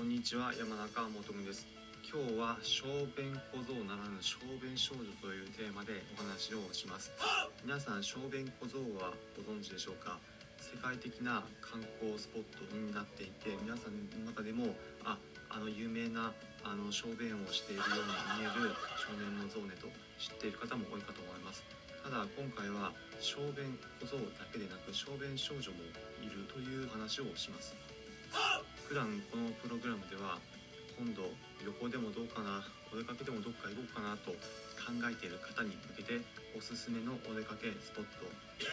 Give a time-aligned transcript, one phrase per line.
[0.00, 1.68] こんにちは山中もとむです。
[2.00, 7.12] 今日は小便小僧ならぬ小便少女というテーマでお話をします。
[7.60, 10.16] 皆さん小便小僧はご存知でしょうか？
[10.56, 14.72] 世界的な観光スポットになっていて皆さんの中でも
[15.04, 15.20] あ
[15.52, 16.32] あの有名な
[16.64, 19.84] あの小便をしているように見える少年のゾーネと
[20.16, 21.60] 知っている方も多いかと思います。
[22.00, 25.84] ただ今回は小便小僧だけでなく小便少女も
[26.24, 27.76] いるという話をします。
[28.90, 30.42] 普段このプログラムでは
[30.98, 31.22] 今度
[31.62, 32.58] 旅行でもどうかな
[32.90, 34.34] お出かけでもどっか行こうかなと
[34.82, 36.18] 考えている方に向けて
[36.58, 38.26] おすすめのお出かけスポット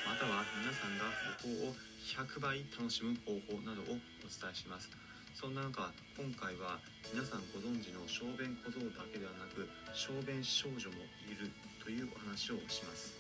[0.10, 1.14] または皆さんが
[1.46, 4.90] 旅行を100倍楽しむ方法などをお伝えします。
[5.38, 6.82] そんな中今回は
[7.14, 10.98] 皆さんご存知の小便小僧だけではなく小便少女も
[11.30, 13.14] いるというお話をします。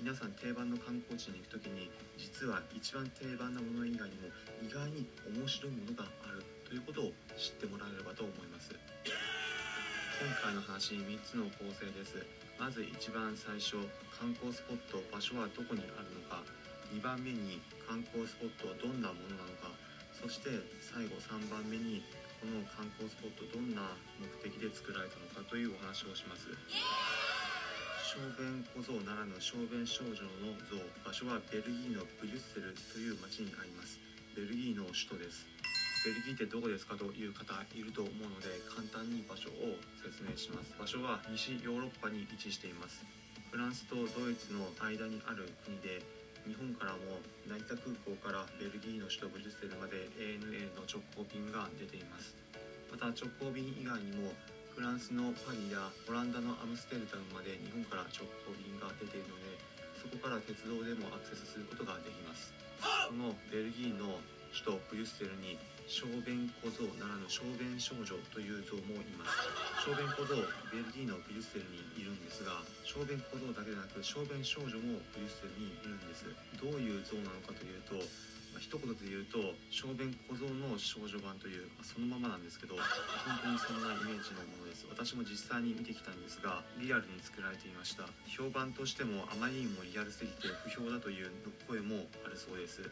[0.00, 4.32] 皆さん定番の観光地に行く時に実は一番定番なもの以外にも
[4.64, 8.72] 意外に面白いものがあるということを知ってもらえればと思います。
[8.72, 12.16] 今回の話3つの構成です。
[12.56, 13.76] まず一番最初
[14.16, 16.48] 観光スポット場所はどこにあるのか。
[16.96, 19.68] 2番目に観光スポットはどんなものなのか。
[20.16, 20.48] そして
[20.80, 22.00] 最後3番目に
[22.40, 26.48] この観光スポットどんな目的で作られたのかというお話をします。
[28.10, 30.74] 小便小僧ならぬ小便少女の像
[31.06, 34.02] 場所はベルギーのブリュッセルという町にあります
[34.34, 35.46] ベルギーの首都です
[36.02, 43.06] ベルギーってどこですかという方いると思うので簡単に場所を説明します場所は西ヨーロッパに位置しています
[43.54, 46.02] フランスとドイツの間にある国で
[46.42, 52.34] 日本からも成田空港からベルギーの首都ブリュッセルまで ANA の直行便が出ています
[52.90, 54.34] また直行便以外にも
[54.80, 59.60] フランスのパリやオランダのアムステルダムまで日本から直行便が出ているので
[60.00, 62.56] そこから鉄道でもアクセスすることができます。
[62.80, 64.16] そのベルギーの
[64.48, 69.84] 首都ブリュッセルに小便小僧ならぬ小便少女という像もいます。
[69.84, 70.32] 小便小僧
[70.72, 76.24] ベルギーのブリュッセルにいるんですが小便小僧だけでなく小便少女もブリュッセルにいるんです。
[76.56, 82.84] どういう像なのかというとまあ、一言で言うと小便小僧の少女版という、まあ、そのままなんですけど本
[83.40, 84.84] 当にそんなイメージのものです。
[84.86, 88.04] 私も実際に見てきたんですがリアルに作られていました。
[88.28, 91.32] 評判としてもあまりにもリアルすぎて不評だという
[91.66, 92.84] 声もあるそうです。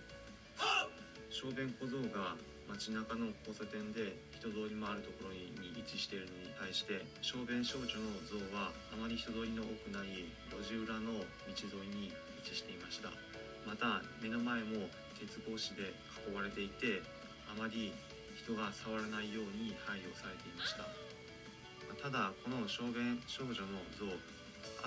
[1.28, 2.34] 小便小僧が
[2.66, 13.12] 街中の交差点で人通りもあるところに位置しているのに対して小便少女の像はあまり人通りの多くない路地裏の道沿いに位置していました。
[13.68, 15.92] また目の前も鉄格子で
[16.30, 17.02] 囲われていて
[17.50, 17.92] あまり
[18.38, 20.86] 人が触らないように配慮されていました。
[21.98, 24.06] ただこの小便少女の像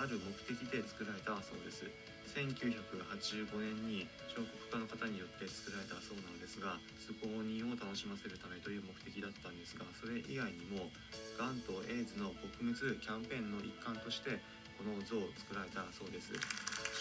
[0.00, 1.84] ある目的で作られたそうです。
[2.32, 10.88] 1985年に彫刻家の方によって作られたそうなんですが通行人を楽しませるためという目的だったんですがそれ以外にも
[11.36, 14.40] がんとエイズの撲滅キャンペーンの一環として
[14.80, 16.32] この像を作られたそうです。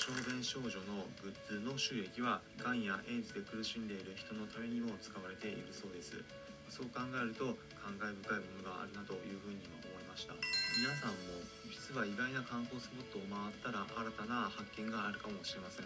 [0.01, 6.17] 小便少女のグッズの収益はがんやエイズで苦しんでいる人のためにも使われているそうです。
[6.73, 10.33] そう考えると感慨深いものがあるなというふうに思いました。
[10.81, 15.85] 皆さんも実は意外な観光スポットを回ったら新たな発見があるかもしれませ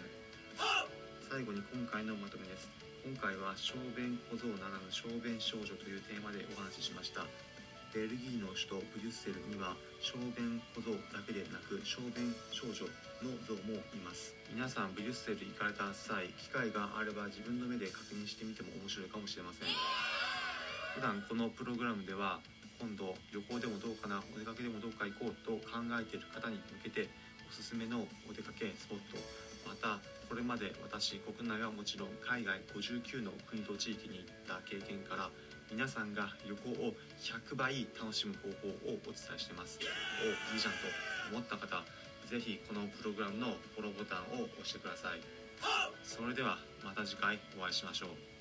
[1.28, 2.72] 最後に今回のまとめです。
[3.04, 7.28] 今回は小便小僧ならぬ小便少女というテーマでお話ししました。
[7.94, 12.86] ベルギーの首都ブリュッセルには小便小僧だけでなく小便少女
[13.22, 14.34] の像もいます。
[14.52, 19.68] 皆さんブリュッセル行かれた際機会があれば自分の目で確認してみても面白いかもしれません。
[20.96, 22.40] 普段このプログラムでは
[22.80, 27.08] 今度旅行でもどうかなお出かけでもどうか行こうと考えている方に向けて
[27.48, 29.16] おすすめのお出かけスポット
[29.68, 35.30] またこれまで私国内はもちろん海外59の国と地域に行った経験から
[35.70, 39.78] 皆さんが旅行を100倍楽しむ方法をお伝えしてます。
[40.22, 40.78] おいいじゃんと
[41.32, 41.84] 思った方
[42.30, 45.20] 是非このプログラムのフォローボタンを押してください。
[46.04, 48.35] それではまた次回お会いしましょう。